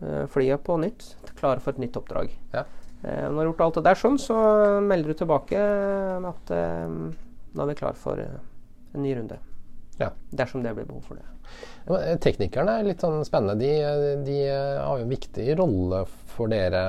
[0.03, 2.31] uh, flya på nytt, klare for et nytt oppdrag.
[2.55, 2.65] Ja.
[3.03, 4.37] Eh, når du har gjort alt det der sånn, så
[4.83, 5.59] melder du tilbake
[6.19, 6.89] med at eh,
[7.55, 8.41] nå er vi klar for eh,
[8.95, 9.39] en ny runde.
[9.99, 10.13] Ja.
[10.31, 11.25] Dersom det blir behov for det.
[11.89, 13.59] Eh, Teknikerne er litt sånn spennende.
[13.59, 16.83] De, eh, de eh, har jo en viktig rolle for dere,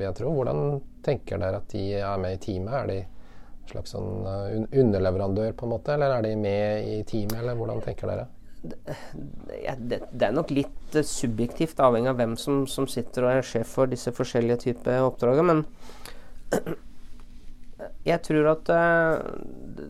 [0.00, 0.32] jeg tro.
[0.38, 2.74] Hvordan tenker dere at de er med i teamet?
[2.80, 5.94] Er de en slags sånn underleverandør, på en måte?
[5.94, 8.26] Eller er de med i teamet, eller hvordan tenker dere?
[8.58, 13.76] Det, det er nok litt subjektivt, avhengig av hvem som, som sitter og er sjef
[13.76, 15.44] for disse forskjellige typer oppdrag.
[15.46, 15.62] Men
[18.10, 19.84] jeg tror at uh,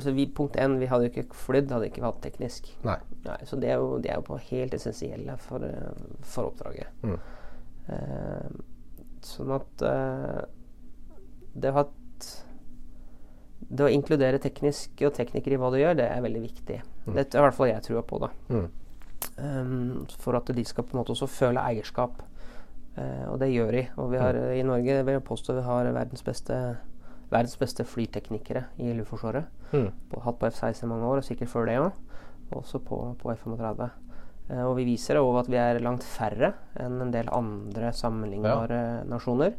[0.00, 2.70] så vi, Punkt én, vi hadde jo ikke flydd, hadde ikke hatt teknisk.
[2.86, 2.96] Nei.
[3.26, 7.04] Nei, så det er jo, det er jo på helt essensielle for, eh, for oppdraget.
[7.04, 7.18] Mm.
[7.92, 8.60] Eh,
[9.26, 10.42] sånn at eh,
[11.52, 11.88] det å ha
[13.72, 16.78] Det å inkludere teknisk og teknikere i hva du gjør, det er veldig viktig.
[17.06, 17.14] Mm.
[17.14, 18.28] Det er i hvert fall jeg tror på, da.
[18.52, 18.66] Mm.
[19.38, 22.20] Um, for at de skal på en måte også føle eierskap.
[22.98, 23.84] Uh, og det gjør de.
[24.02, 26.58] Og vi har eh, i Norge vil jeg påstå vi har verdens beste,
[27.30, 29.61] verdens beste flyteknikere i Luftforsvaret.
[29.72, 29.90] Mm.
[30.10, 32.00] På, hatt på F-16 i mange år, og sikkert før det òg.
[32.52, 33.86] Også på, på F-35.
[34.50, 37.92] Eh, og vi viser det òg at vi er langt færre enn en del andre
[37.96, 39.56] sammenlignbare nasjoner.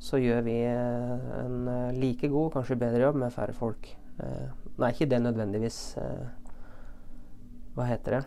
[0.00, 3.90] Så gjør vi eh, en eh, like god, kanskje bedre jobb med færre folk.
[4.22, 6.28] Eh, nå er ikke det nødvendigvis eh,
[7.76, 8.22] Hva heter det?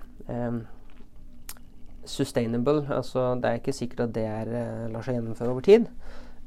[2.08, 2.84] Sustainable.
[2.93, 4.52] Altså, det er ikke sikkert at det er,
[4.91, 5.89] lar seg gjennomføre over tid.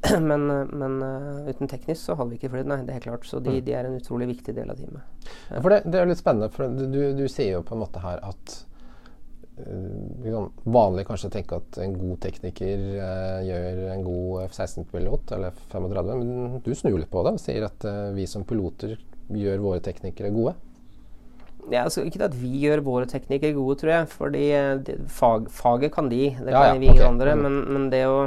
[0.21, 2.83] men men eh, uten teknisk så hadde vi ikke flydd, nei.
[2.85, 3.27] Det er helt klart.
[3.29, 5.27] Så de, de er en utrolig viktig del av teamet.
[5.51, 7.83] Ja, For det, det er litt spennende, for du, du, du sier jo på en
[7.83, 8.55] måte her at
[9.65, 16.15] uh, vanlig kanskje tenke at en god tekniker uh, gjør en god F-16-pilot, eller F-35,
[16.21, 18.97] men du snur litt på det og sier at uh, vi som piloter
[19.33, 20.55] gjør våre teknikere gode.
[21.67, 24.11] Ja, altså, ikke at vi gjør våre teknikere gode, tror jeg.
[24.13, 24.43] Fordi
[24.87, 26.29] de, fag, faget kan de.
[26.31, 27.09] Det kan ja, vi ingen okay.
[27.09, 27.33] andre.
[27.35, 27.43] Mm.
[27.43, 28.21] Men, men det å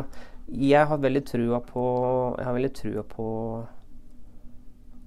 [0.51, 1.81] Jeg har veldig trua på
[2.39, 3.25] Jeg har veldig trua på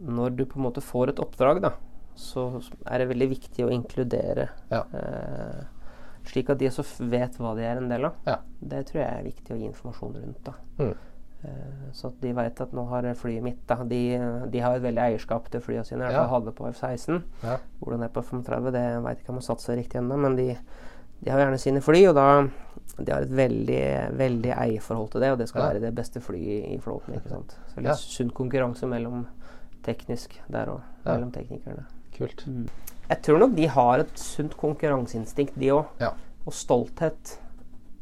[0.02, 1.70] Når du på en måte får et oppdrag, da,
[2.18, 2.48] så
[2.90, 4.48] er det veldig viktig å inkludere.
[4.72, 4.80] Ja.
[4.98, 5.60] Eh,
[6.26, 8.16] slik at de også vet hva de er en del av.
[8.26, 8.36] Ja.
[8.58, 10.42] Det tror jeg er viktig å gi informasjon rundt.
[10.48, 10.54] da.
[10.80, 10.92] Mm.
[11.44, 14.02] Eh, Så at de vet at nå har flyet mitt da, de,
[14.50, 16.10] de har et veldig eierskap til flyene sine.
[16.10, 16.24] Ja.
[16.26, 17.22] fall hadde på F-16.
[17.44, 17.56] Ja.
[17.80, 20.48] Hvordan det er på 35, det veit ikke om jeg satser riktig ennå, men de,
[21.22, 22.26] de har gjerne sine fly, og da
[22.98, 25.68] de har et veldig, veldig eierforhold til det, og det skal Ja.
[25.72, 27.14] være det beste flyet i, flåten.
[27.14, 27.56] ikke sant?
[27.68, 27.94] Så litt Ja.
[27.94, 29.26] sunn konkurranse mellom
[29.82, 31.14] teknisk der og Ja.
[31.14, 31.84] mellom teknikerne.
[32.18, 32.44] Kult.
[33.08, 35.86] Jeg tror nok de har et sunt konkurranseinstinkt, de òg.
[36.46, 37.38] Og stolthet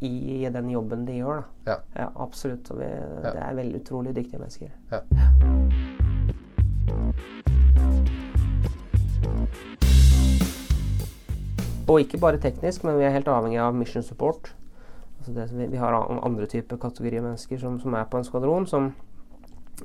[0.02, 1.44] i den jobben de gjør.
[1.66, 1.76] da.
[1.96, 2.08] Ja.
[2.16, 2.68] absolutt.
[2.70, 4.70] Vi, Det er veldig utrolig dyktige mennesker.
[4.90, 5.00] Ja.
[11.88, 14.52] Og ikke bare teknisk, men vi er helt avhengig av mission support.
[15.20, 18.66] Altså det, vi, vi har andre typer kategorier mennesker som, som er på en skvadron,
[18.66, 18.92] som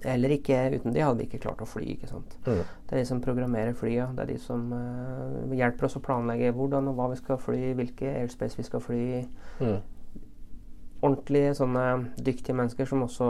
[0.04, 1.86] eller ikke, uten de hadde vi ikke klart å fly.
[1.96, 2.36] ikke sant?
[2.46, 2.64] Mm.
[2.66, 4.16] Det er de som programmerer flyet.
[4.16, 7.62] Det er de som uh, hjelper oss å planlegge hvordan og hva vi skal fly,
[7.78, 9.22] hvilke airspace vi skal fly i.
[9.62, 9.78] Mm.
[11.06, 11.86] Ordentlige, sånne
[12.18, 13.30] dyktige mennesker som også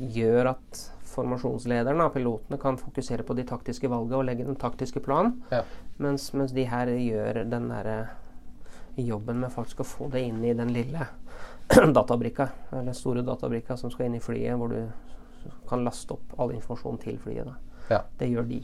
[0.00, 0.82] gjør at
[1.14, 5.36] formasjonslederen, av pilotene, kan fokusere på de taktiske valgene og legge den taktiske planen.
[5.54, 5.62] Ja.
[6.02, 7.98] Mens, mens de her gjør den derre
[8.96, 11.06] jobben med faktisk å få det inn i den lille
[11.96, 16.54] databrikka, eller store databrikka som skal inn i flyet, hvor du kan laste opp all
[16.54, 17.50] informasjon til flyet.
[17.90, 18.02] Ja.
[18.18, 18.60] Det gjør de.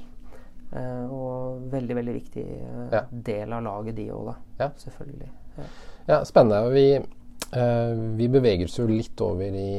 [0.71, 3.03] Eh, og veldig, veldig viktig eh, Ja.
[3.11, 4.37] del av laget, de òg, da.
[4.61, 4.71] Ja.
[4.79, 5.31] Selvfølgelig.
[5.57, 5.65] Ja.
[6.07, 6.71] Ja, spennende.
[6.73, 9.73] Vi, eh, vi beveger oss jo litt over i,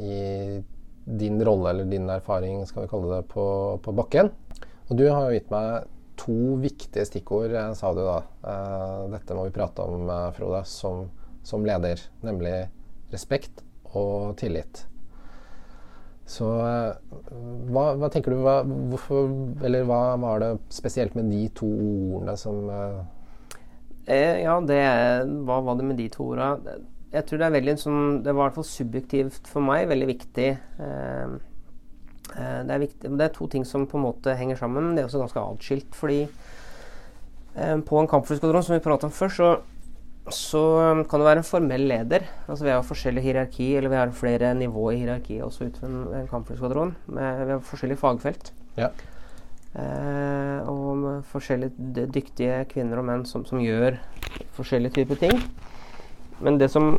[0.00, 0.62] i
[1.04, 3.44] din rolle eller din erfaring, skal vi kalle det, på,
[3.84, 4.32] på bakken.
[4.88, 5.86] Og du har jo gitt meg
[6.18, 8.18] to viktige stikkord, eh, sa du da.
[8.44, 11.08] Eh, dette må vi prate om, eh, Frode, som,
[11.46, 12.02] som leder.
[12.26, 12.68] Nemlig
[13.12, 13.62] respekt
[13.96, 14.84] og tillit.
[16.28, 19.30] Så hva, hva, tenker du hva, hvorfor,
[19.64, 21.68] Eller hva var det spesielt med de to
[22.18, 24.82] ordene som eh, Ja, det
[25.48, 26.76] Hva var det med de to ordene?
[27.14, 30.10] Jeg tror det er veldig sånn Det var i hvert fall subjektivt for meg veldig
[30.10, 30.50] viktig.
[30.84, 31.38] Eh,
[32.36, 35.02] det er, viktig, det er, to ting som på en måte henger sammen, men det
[35.02, 35.96] er også ganske atskilt.
[35.96, 39.50] Fordi eh, på en kampflyskvadron, som vi pratet om før, så,
[40.34, 40.62] så
[40.92, 42.26] um, kan det være en formell leder.
[42.46, 46.02] Altså Vi har forskjellig hierarki, eller vi har flere nivåer i hierarkiet også utenfor en,
[46.22, 46.96] en kampflyskvadron.
[47.06, 48.52] Vi har forskjellige fagfelt.
[48.78, 48.92] Ja.
[49.78, 53.98] Eh, og med forskjellige dyktige kvinner og menn som, som gjør
[54.56, 55.40] forskjellige typer ting.
[56.40, 56.96] Men det som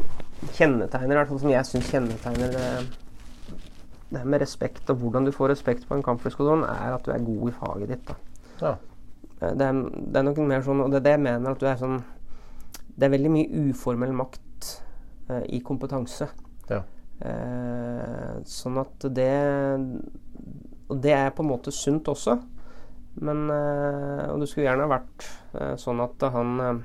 [0.56, 2.90] kjennetegner, i hvert fall som jeg syns kjennetegner eh,
[4.10, 7.26] det med respekt og hvordan du får respekt på en kampflyskvadron, er at du er
[7.26, 8.14] god i faget ditt.
[8.62, 8.76] Ja.
[9.42, 11.62] Eh, det, er, det, er, noe mer sånn, og det er det jeg mener at
[11.62, 12.00] du er sånn
[13.00, 14.72] Det er veldig mye uformell makt
[15.30, 16.28] uh, i kompetanse.
[16.68, 16.82] Ja.
[17.20, 19.32] Uh, sånn at det
[20.90, 22.36] Og det er på en måte sunt også.
[23.24, 25.26] Men uh, Og det skulle gjerne vært
[25.60, 26.84] eh, sånn at han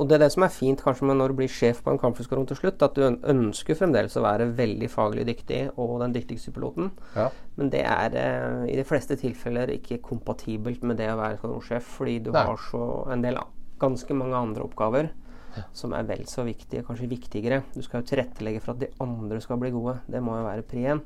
[0.00, 2.00] og det er det som er fint kanskje med når du blir sjef på en
[2.00, 6.54] kampflyskvadron til slutt, at du ønsker fremdeles å være veldig faglig dyktig og den dyktigste
[6.56, 6.88] piloten.
[7.12, 7.28] Ja.
[7.60, 11.90] Men det er eh, i de fleste tilfeller ikke kompatibelt med det å være skvadronsjef,
[12.00, 12.46] fordi du Nei.
[12.48, 13.36] har så en del
[13.80, 15.10] ganske mange andre oppgaver
[15.56, 15.64] ja.
[15.76, 17.62] som er vel så viktige, kanskje viktigere.
[17.74, 19.98] Du skal jo tilrettelegge for at de andre skal bli gode.
[20.08, 21.04] Det må jo være pri én.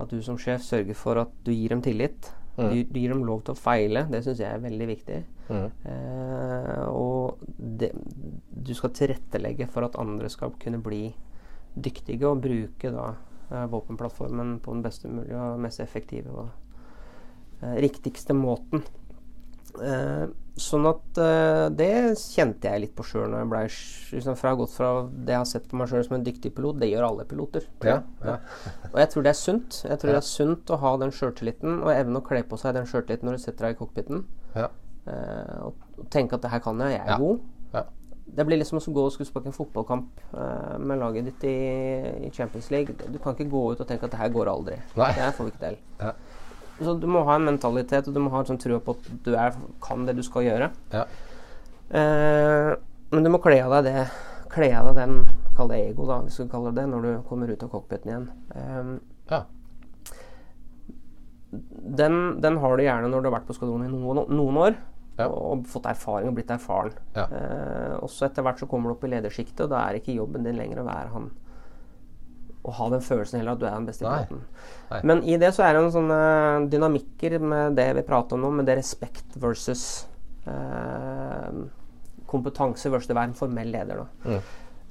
[0.00, 2.30] At du som sjef sørger for at du gir dem tillit.
[2.56, 2.70] Mm.
[2.70, 4.06] Du, du, gir dem lov til å feile.
[4.10, 5.20] Det syns jeg er veldig viktig.
[5.50, 5.68] Mm.
[5.92, 7.90] Eh, og det,
[8.70, 11.08] du skal tilrettelegge for at andre skal kunne bli
[11.74, 13.12] dyktige og bruke da
[13.50, 16.48] eh, våpenplattformen på den beste mulige og mest effektive og
[17.62, 18.84] eh, riktigste måten.
[19.78, 20.30] Eh,
[20.60, 23.60] sånn at uh, det kjente jeg litt på sjøl når jeg ble
[24.18, 26.80] liksom, fra, gått fra det jeg har sett på meg sjøl som en dyktig pilot.
[26.82, 27.64] Det gjør alle piloter.
[27.86, 28.34] Ja, ja.
[28.90, 29.78] og jeg tror det er sunt.
[29.86, 30.18] Jeg tror ja.
[30.18, 33.30] det er sunt å ha den sjøltilliten og evne å kle på seg den sjøltilliten
[33.30, 34.26] når du setter deg i cockpiten.
[34.52, 34.68] Uh,
[35.70, 37.40] og, og, tenke at det her kan jeg, jeg er god.
[38.36, 41.56] Det blir liksom å gå og skulle sparke en fotballkamp uh, med laget ditt i,
[42.26, 42.94] i, Champions League.
[43.10, 44.78] Du kan ikke gå ut og tenke at det her går aldri.
[45.00, 45.10] Nei.
[45.16, 45.80] Det får vi ikke til.
[46.00, 46.14] Ja.
[46.80, 49.10] Så du må ha en mentalitet, og du må ha en sånn tro på at
[49.26, 50.70] du er, kan det du skal gjøre.
[50.94, 51.04] Ja.
[51.90, 52.72] Uh,
[53.10, 54.02] men du må kle av deg det
[54.50, 55.16] Kle av deg den
[55.56, 58.10] Kall det ego, da, hvis du kaller det det, når du kommer ut av cockpiten
[58.10, 58.28] igjen.
[58.54, 58.92] Um,
[59.30, 59.42] ja.
[61.50, 64.78] den, den, har du gjerne når du har vært på skvadron i noen, noen år.
[65.20, 65.28] Ja.
[65.28, 66.96] Og fått erfaring og blitt erfaren.
[67.16, 67.26] Ja.
[67.28, 70.46] Eh, også etter hvert så kommer du opp i ledersjiktet, og da er ikke jobben
[70.46, 71.30] din lenger å være han
[72.60, 75.64] å ha den følelsen heller at du er den beste praten Men i det så
[75.64, 76.22] er det en sånne
[76.72, 79.84] dynamikker med det vi prater om nå, med det respekt versus
[80.44, 81.62] eh,
[82.30, 84.04] kompetanse versus det å være en formell leder.
[84.26, 84.42] Mm.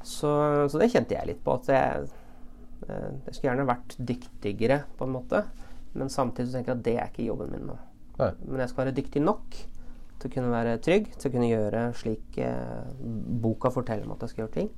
[0.01, 0.31] Så,
[0.71, 1.55] så, det kjente jeg litt på.
[1.59, 2.09] At jeg,
[2.87, 5.43] eh, jeg skulle gjerne vært dyktigere, på en måte.
[5.93, 7.77] Men samtidig så tenker jeg at det er ikke jobben min nå.
[8.19, 8.33] Nei.
[8.47, 9.61] Men jeg skal være dyktig nok
[10.19, 12.91] til å kunne være trygg, til å kunne gjøre slik eh,
[13.43, 14.71] boka forteller meg at jeg skal gjøre ting.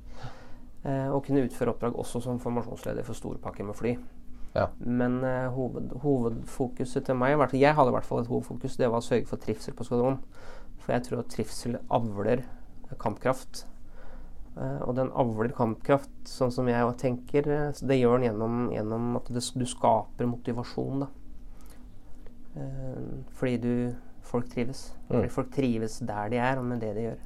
[0.82, 3.96] Eh, og kunne utføre oppdrag også som formasjonsleder for store pakker med fly.
[4.54, 4.68] Ja.
[4.78, 8.76] Men eh, hoved, hovedfokuset til meg Jeg hadde i hvert fall et hovedfokus.
[8.76, 10.20] Det var å sørge for trivsel på skvadronen.
[10.82, 12.44] For jeg tror at trivsel avler
[13.00, 13.66] kampkraft.
[14.52, 17.46] Uh, og den avler kampkraft, sånn som jeg tenker.
[17.48, 21.06] Uh, det gjør den gjennom, gjennom at det, du skaper motivasjon.
[21.06, 21.12] da.
[23.32, 23.74] fordi du,
[24.32, 24.88] folk trives.
[25.08, 25.14] Mm.
[25.14, 27.20] Fordi folk trives der de er, og med det de gjør.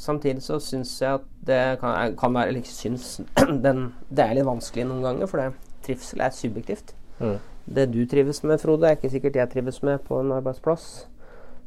[0.00, 3.20] Samtidig så syns jeg at det kan, kan være Eller ikke syns
[3.66, 5.52] den, Det er litt vanskelig noen ganger, for det,
[5.84, 6.94] trivsel er subjektivt.
[7.20, 7.36] Mm.
[7.74, 10.86] Det du trives med, Frode, er ikke sikkert jeg trives med på en arbeidsplass.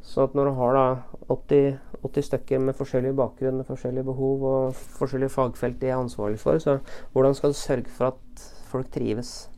[0.04, 0.84] Så at når du har da
[1.32, 6.58] 80, 80 stykker med forskjellig bakgrunn, forskjellige behov og forskjellige fagfelt de er ansvarlig for,
[6.58, 6.78] så
[7.12, 9.48] hvordan skal du sørge for at folk trives?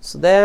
[0.00, 0.36] Så det,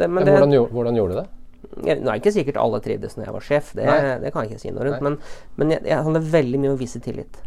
[0.00, 1.26] det, men det hvordan, hvordan gjorde du det?
[1.76, 3.86] Nå er ikke sikkert alle trivdes når jeg var sjef, det,
[4.22, 5.04] det kan jeg ikke si noe rundt.
[5.04, 5.18] Men,
[5.60, 7.40] men jeg, jeg handler veldig mye om å vise tillit.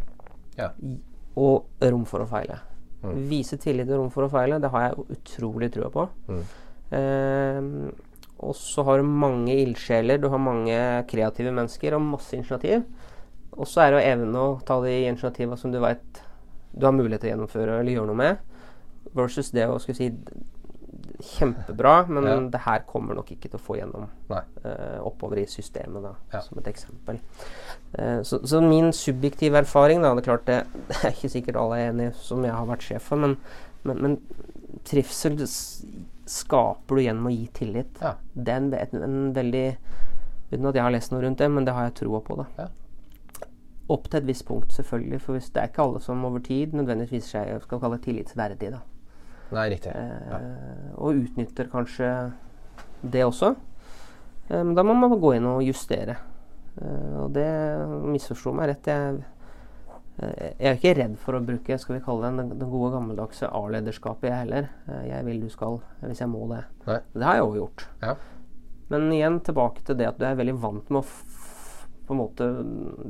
[0.60, 0.72] Ja.
[1.40, 2.60] Og rom for å feile.
[3.04, 3.16] Mm.
[3.32, 6.06] Vise tillit og rom for å feile, det har jeg utrolig trua på.
[6.28, 6.42] Mm.
[7.00, 7.70] Eh,
[8.40, 10.80] og så har du mange ildsjeler, du har mange
[11.12, 12.86] kreative mennesker og masse initiativ.
[13.60, 16.22] Og så er det å evne å ta de initiativene som du veit
[16.72, 18.44] du har mulighet til å gjennomføre eller gjøre noe med,
[19.18, 20.10] versus det å skulle si
[21.20, 22.36] kjempebra, men ja.
[22.54, 26.44] det her kommer nok ikke til å få gjennom uh, oppover i systemet, da, ja.
[26.46, 27.20] som et eksempel.
[27.94, 30.60] Uh, så, så, min subjektive erfaring da, det er klart det,
[30.90, 33.40] det, er ikke sikkert alle er enig som jeg har vært sjef for, men,
[33.88, 34.16] Men, men
[34.84, 35.38] trivsel
[36.30, 38.02] skaper du gjennom å gi tillit.
[38.04, 38.18] Ja.
[38.34, 39.66] Det er en, en, en veldig
[40.50, 42.40] Uten at jeg har lest noe rundt det, men det har jeg troa på.
[42.40, 42.70] da.
[43.94, 45.20] Opp til et visst punkt, selvfølgelig.
[45.22, 48.72] For hvis det er ikke alle som over tid nødvendigvis viser seg skal kalle tillitsverdig.
[48.74, 48.80] da.
[49.56, 49.92] Nei, riktig.
[49.96, 50.40] Eh, Ja.
[50.98, 52.10] Og utnytter kanskje
[53.02, 53.56] det også.
[54.50, 56.18] Eh, Men da må man gå inn og justere.
[56.82, 57.48] Eh, og det
[58.06, 58.86] misforsto meg rett.
[58.86, 59.24] Jeg,
[60.60, 64.30] jeg er ikke redd for å bruke skal vi kalle det, den, gode gammeldagse A-lederskapet,
[64.30, 64.70] jeg heller.
[65.08, 66.64] Jeg vil du skal, hvis jeg må det.
[66.88, 67.00] Nei.
[67.16, 67.88] Det har jeg òg gjort.
[68.04, 68.16] Ja.
[68.90, 71.06] Men igjen tilbake til det at du er veldig vant med å
[72.10, 72.46] på en måte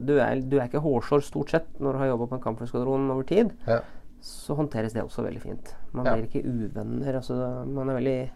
[0.06, 3.06] Du er, du er ikke hårsår stort sett når du har jobba på en kampflyskvadron
[3.13, 3.54] over tid.
[3.65, 3.80] Ja.
[4.21, 5.75] Så håndteres det også veldig fint.
[5.93, 6.15] Man Ja.
[6.15, 7.15] blir ikke uvenner.
[7.15, 8.32] Altså, man er veldig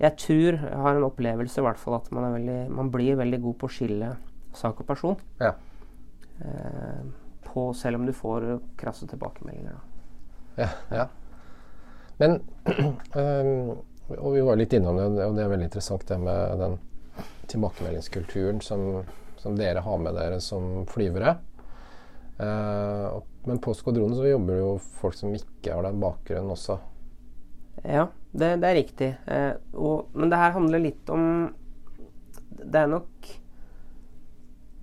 [0.00, 3.16] Jeg tror, jeg har en opplevelse i hvert fall, at man, er veldig, man blir
[3.16, 4.16] veldig god på å skille
[4.54, 5.16] sak og person.
[5.40, 5.52] Ja.
[6.40, 7.00] Eh,
[7.42, 9.74] på, selv om du får krasse tilbakemeldinger.
[10.56, 11.06] Ja, ja.
[12.18, 12.40] Men
[13.16, 13.78] øhm,
[14.18, 16.78] Og vi var litt innom det, og det er veldig interessant det med den
[17.46, 19.02] tilbakemeldingskulturen som,
[19.36, 21.34] som dere har med dere som flyvere.
[22.40, 26.52] Uh, og- men på skvadronen så jobber det jo folk som ikke har den bakgrunnen
[26.54, 26.78] også.
[27.84, 29.10] Ja, det, det er riktig.
[29.30, 31.28] Eh, og, men det her handler litt om
[32.58, 33.34] Det er nok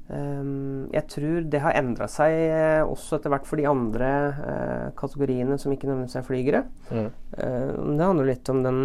[0.06, 4.91] Um, Jeg tror det har endra seg eh, også etter hvert for de andre eh,
[4.99, 6.60] kategoriene som ikke nødvendigvis er flygere.
[6.93, 7.08] Mm.
[7.34, 8.82] Uh, det handler litt om den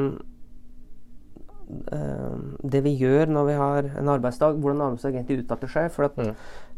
[1.92, 2.38] uh,
[2.72, 5.90] Det vi gjør når vi har en arbeidsdag, hvordan arbeidsdag egentlig utarter seg.
[5.92, 6.32] For at Mm.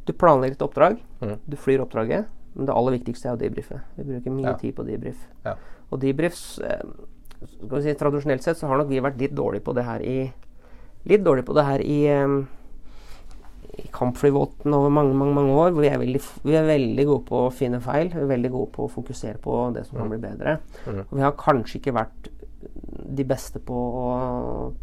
[0.07, 1.37] du planlegger et oppdrag, Mm.
[1.47, 3.81] du flyr oppdraget, men det aller viktigste er å debrife.
[3.97, 4.55] Vi bruker mye Ja.
[4.61, 5.27] tid på debrief.
[5.45, 5.55] Ja.
[5.91, 6.83] Og debriefs eh,
[7.43, 10.01] skal vi si, Tradisjonelt sett så har nok vi vært litt dårlige på det her
[10.01, 10.33] i
[11.05, 12.47] Litt dårlige på det her i, um,
[13.75, 15.73] i kampflyvåten over mange mange, mange år.
[15.73, 18.09] hvor Vi er, veldig, vi er veldig gode på å finne feil.
[18.13, 20.59] Vi er veldig gode på å fokusere på det som kan bli bedre.
[20.87, 21.01] Mm.
[21.11, 22.29] Og vi har kanskje ikke vært
[23.19, 24.07] de beste på å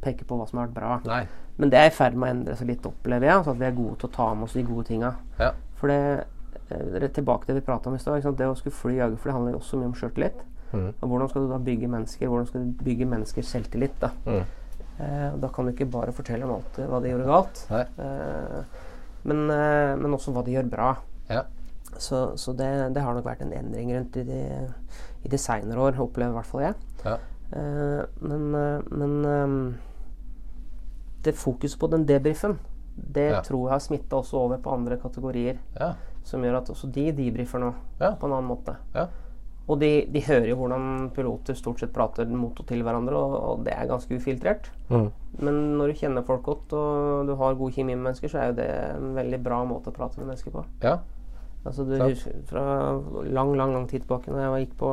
[0.04, 1.00] peke på hva som har vært bra.
[1.08, 1.22] Nei.
[1.58, 3.38] Men det er i ferd med å endre seg litt, opplever jeg.
[3.38, 5.14] Altså at vi er gode til å ta med oss de gode tinga.
[5.40, 5.54] Ja.
[5.80, 6.26] For det
[6.70, 8.22] tilbake til det vi prata om i stad.
[8.38, 10.42] Det å skulle fly jagerfly handler også mye om sjøltillit.
[10.74, 10.94] Mm.
[11.02, 12.28] Og hvordan skal du da bygge mennesker?
[12.30, 13.96] Hvordan skal du bygge menneskers selvtillit?
[14.00, 14.44] Da Mm.
[15.00, 18.64] eh, Da kan du ikke bare fortelle om alt eh, hva de gjorde galt, eh,
[19.26, 20.96] men, eh, men også hva de gjør bra.
[21.30, 21.44] Ja.
[21.98, 24.70] Så, så det, det har nok vært en endring rundt i de,
[25.26, 26.76] i de seinere år, opplever i hvert fall jeg.
[27.04, 27.18] Ja.
[27.52, 29.78] Eh, men eh, men eh,
[31.24, 32.60] det fokuset på den debrifen,
[32.96, 33.42] det Ja.
[33.42, 35.58] tror jeg har smitta også over på andre kategorier.
[35.80, 35.94] Ja.
[36.24, 38.12] Som gjør at også de debrifer nå Ja.
[38.16, 38.76] på en annen måte.
[38.96, 39.08] Ja.
[39.70, 43.34] Og de, de hører jo hvordan piloter stort sett prater mot og til hverandre, og,
[43.60, 44.72] og det er ganske ufiltrert.
[44.90, 45.12] Mm.
[45.46, 48.48] Men når du kjenner folk godt og du har god kjemi med mennesker, så er
[48.50, 50.66] jo det en veldig bra måte å prate med mennesker på.
[50.84, 50.98] ja.
[51.68, 52.62] Altså du husker Fra
[53.28, 54.92] lang, lang lang tid tilbake, når jeg gikk på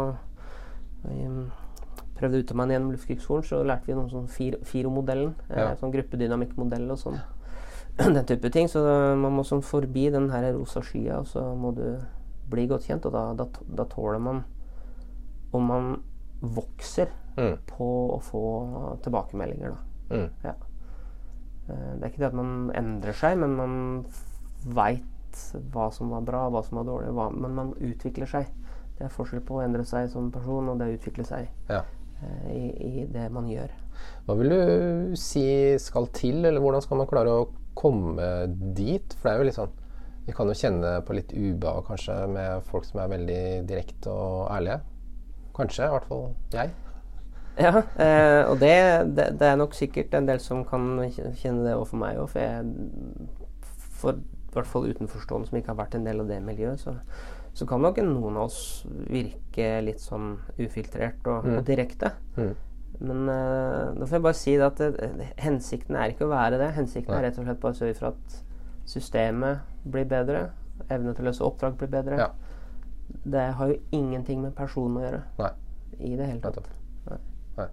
[1.06, 1.44] jeg, um,
[2.16, 4.26] Prøvde å utdanne meg gjennom Luftkrigsskolen, så lærte vi noe sånn
[4.64, 5.34] FIRO-modellen.
[5.50, 5.66] Ja.
[5.70, 7.18] Eh, sånn gruppedynamikkmodell og sånn.
[8.16, 8.68] Den type ting.
[8.68, 8.82] Så
[9.16, 11.84] man må sånn forbi den her rosa skya, og så må du
[12.50, 13.06] bli godt kjent.
[13.08, 13.46] Og da, da,
[13.80, 14.44] da tåler man
[15.56, 15.94] Om man
[16.42, 17.58] vokser Mm.
[17.68, 18.40] på å få
[19.04, 20.14] tilbakemeldinger, da.
[20.16, 20.28] Mm.
[20.44, 20.52] Ja.
[21.66, 23.74] Det er ikke det at man endrer seg, men man
[24.64, 25.42] veit
[25.74, 27.10] hva som var bra, hva som var dårlig.
[27.12, 28.48] Hva, men man utvikler seg.
[28.96, 31.82] Det er forskjell på å endre seg som person og det å utvikle seg ja.
[32.24, 32.64] eh, i,
[33.02, 33.74] i det man gjør.
[34.24, 35.44] Hva vil du si
[35.82, 37.44] skal til, eller hvordan skal man klare å
[37.78, 38.30] komme
[38.76, 39.16] dit?
[39.18, 39.74] For det er jo litt sånn
[40.26, 44.48] Vi kan jo kjenne på litt ubehag kanskje med folk som er veldig direkte og
[44.50, 44.80] ærlige.
[45.54, 46.72] Kanskje, i hvert fall jeg.
[47.56, 48.72] Ja, eh, og det,
[49.16, 52.42] det, det er nok sikkert en del som kan kjenne det overfor meg òg, for
[52.42, 52.66] jeg
[53.96, 56.96] For i hvert fall utenforstående som ikke har vært en del av det miljøet, så,
[57.56, 62.12] så kan nok noen av oss virke litt sånn ufiltrert og, og direkte.
[62.36, 62.54] Mm.
[62.98, 66.60] Men uh, da får jeg bare si det at det, hensikten er ikke å være
[66.60, 66.70] det.
[66.78, 67.20] Hensikten Nei.
[67.20, 68.38] er rett og slett bare å sørge for at
[68.88, 70.48] systemet blir bedre.
[70.88, 72.18] Evne til å løse oppdrag blir bedre.
[72.20, 72.30] Ja.
[73.26, 75.52] Det har jo ingenting med personen å gjøre Nei.
[75.98, 76.72] i det hele tatt.
[77.10, 77.20] Nei.
[77.60, 77.70] Nei.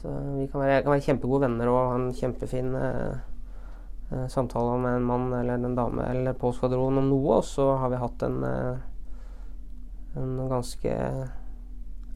[0.00, 4.98] Så vi kan være, kan være kjempegode venner og ha en kjempefin uh, samtale med
[4.98, 8.26] en mann eller en dame eller på skvadronen om noe, og så har vi hatt
[8.26, 8.44] en
[10.16, 10.92] en ganske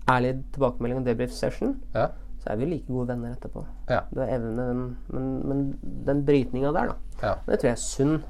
[0.09, 1.77] ærlig tilbakemelding og debrief session.
[1.95, 2.09] Ja.
[2.41, 3.65] Så er vi like gode venner etterpå.
[3.91, 4.01] Ja.
[4.15, 4.67] Du har evne
[5.09, 5.65] men, men
[6.07, 6.95] den brytninga der, da.
[7.23, 7.35] Ja.
[7.47, 8.23] Det tror jeg er sunn.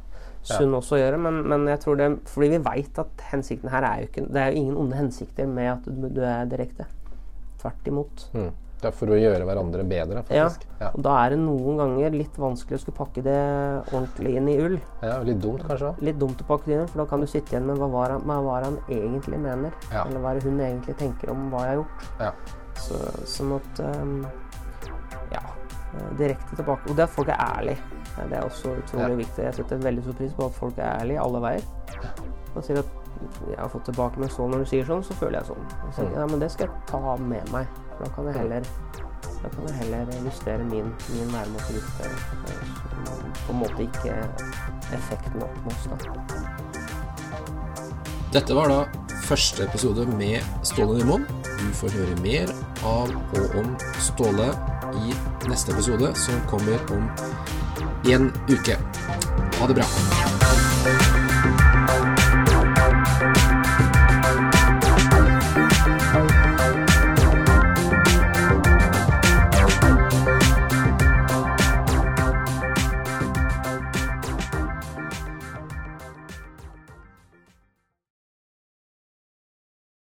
[0.42, 3.84] Sunn også å gjøre, men, men jeg tror det fordi vi veit at hensikten her
[3.84, 6.88] er jo ikke Det er jo ingen onde hensikter med at du, du er direkte.
[7.60, 8.24] Tvert imot.
[8.32, 8.50] Mm.
[8.80, 10.62] Det er for å gjøre hverandre bedre, faktisk.
[10.80, 10.88] Ja.
[10.96, 13.34] Og da er det noen ganger litt vanskelig å skulle pakke det
[13.92, 14.78] ordentlig inn i ull.
[15.02, 15.18] ja.
[15.26, 15.90] Litt dumt, kanskje.
[16.00, 18.10] Litt dumt å pakke det inn, for da kan du sitte igjen med hva var
[18.16, 19.72] han, hva var han egentlig mener.
[19.92, 20.06] Ja.
[20.06, 22.08] Eller hva hun egentlig tenker om hva jeg har gjort.
[22.20, 22.32] Ja.
[22.80, 22.96] Så,
[23.28, 24.26] sånn at um,
[25.32, 25.42] Ja.
[25.94, 26.88] eh, Direkte tilbake.
[26.90, 27.78] Og det at folk er ærlige.
[28.30, 29.16] Det er også utrolig Ja.
[29.20, 29.44] viktig.
[29.44, 31.62] Jeg setter veldig stor pris på at folk er ærlige alle veier.
[32.56, 32.86] Og sier at
[33.48, 35.64] jeg har fått tilbake med sånn når du sier sånn, så føler jeg sånn.
[35.86, 36.14] Og så, Mm.
[36.16, 37.66] ja, men det skal jeg ta med meg.
[37.96, 38.62] For da kan jeg heller,
[39.42, 42.00] da kan jeg heller justere min, min væremåte litt.
[42.00, 42.10] eh,
[43.46, 44.14] På en måte ikke
[44.92, 45.96] effekten oppnås, da.
[48.32, 48.84] Dette var da
[49.26, 51.26] første episode med Ståle Nymoen.
[51.58, 52.52] Du får høre mer
[52.84, 54.50] av og om Ståle
[54.94, 55.14] i
[55.48, 57.10] neste episode, som kommer om
[58.06, 58.76] en uke.
[59.58, 61.19] Ha det bra.